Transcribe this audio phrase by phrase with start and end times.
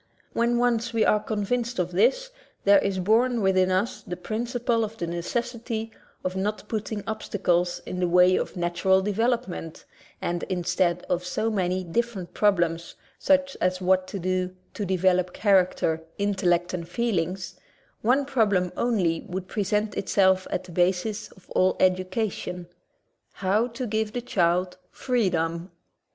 [0.33, 2.31] When once we are convinced of this,
[2.63, 5.91] there is born within us the principle of the necessity
[6.23, 9.85] of not putting obstacles in the way of natural development,
[10.19, 16.01] and instead of so many different problems, such as what to do to develop character,
[16.17, 17.57] intellect, and feelings,
[18.01, 22.65] one problem only would present itself as the V basis of all education—
[23.43, 25.69] how to give the child freedom.